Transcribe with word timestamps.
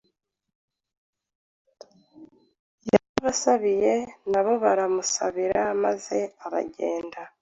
Yarabasabiye 2.91 3.93
nabo 4.31 4.53
baramusabira 4.63 5.61
maze 5.83 6.17
aragenda 6.45 7.19